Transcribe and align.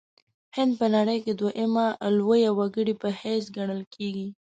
هند 0.55 0.71
په 0.79 0.85
نړۍ 0.95 1.17
کې 1.25 1.33
دویمه 1.39 1.87
لویه 2.17 2.51
وګړې 2.57 2.93
په 3.01 3.09
حیث 3.19 3.45
ګڼل 3.57 3.81
کیږي. 3.95 4.27